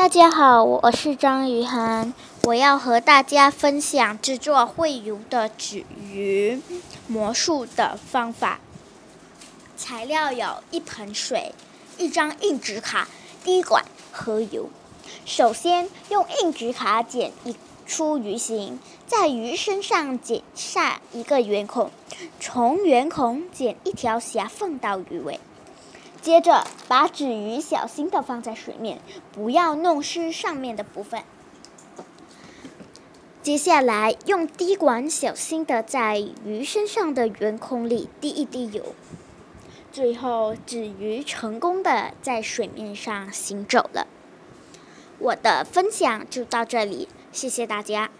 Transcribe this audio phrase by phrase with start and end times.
[0.00, 2.14] 大家好，我是张雨涵，
[2.44, 6.58] 我要和大家分享制作会游的纸鱼
[7.06, 8.60] 魔术的方法。
[9.76, 11.54] 材料有一盆水、
[11.98, 13.08] 一张硬纸卡、
[13.44, 14.70] 滴管和油。
[15.26, 17.54] 首先用硬纸卡剪一
[17.86, 21.90] 出鱼形，在鱼身上剪下一个圆孔，
[22.40, 25.38] 从圆孔剪一条狭缝到鱼尾。
[26.22, 29.00] 接着，把纸鱼小心的放在水面，
[29.32, 31.22] 不要弄湿上面的部分。
[33.42, 38.94] 接下来，用滴管小心的在鱼身上的圆孔里滴一滴油。
[39.90, 44.06] 最后，纸鱼成功的在水面上行走了。
[45.18, 48.10] 我的分享就到这里，谢谢大家。